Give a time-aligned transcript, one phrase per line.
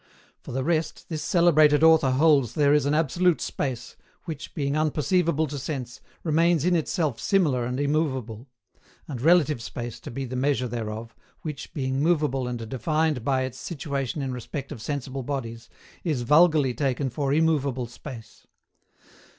[0.39, 5.45] For the rest, this celebrated author holds there is an absolute Space, which, being unperceivable
[5.45, 8.47] to sense, remains in itself similar and immovable;
[9.07, 13.59] and relative space to be the measure thereof, which, being movable and defined by its
[13.59, 15.69] situation in respect of sensible bodies,
[16.03, 18.47] is vulgarly taken for immovable space.